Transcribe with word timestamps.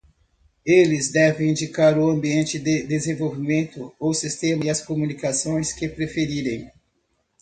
Eles 0.65 1.11
devem 1.11 1.51
indicar 1.51 1.95
o 1.95 2.09
ambiente 2.09 2.57
de 2.57 2.81
desenvolvimento, 2.87 3.93
o 3.99 4.15
sistema 4.15 4.63
e 4.65 4.69
as 4.71 4.81
comunicações 4.81 5.73
que 5.73 5.87
preferirem. 5.87 6.71